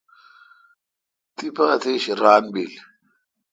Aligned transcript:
تیپہ 1.35 1.63
اتیش 1.73 2.03
ران 2.21 2.43
بل۔ 2.53 2.71